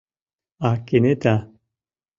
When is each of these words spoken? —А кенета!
—А 0.67 0.69
кенета! 0.87 1.35